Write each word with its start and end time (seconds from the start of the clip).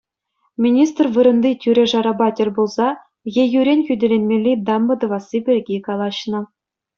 Министр 0.63 1.05
вырӑнти 1.15 1.51
тӳре-шарапа 1.61 2.27
тӗл 2.35 2.49
пулса 2.55 2.89
ейӳрен 3.43 3.81
хӳтӗленмелли 3.87 4.53
дамба 4.67 4.95
тӑвасси 5.01 5.37
пирки 5.45 5.77
калаҫнӑ. 5.87 6.41